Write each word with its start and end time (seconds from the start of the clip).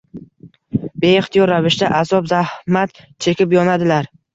Beixtiyor 1.03 1.53
ravishda 1.53 1.93
azob, 2.01 2.33
zahmat 2.35 3.03
chekib 3.25 3.61
yonadilar 3.63 4.15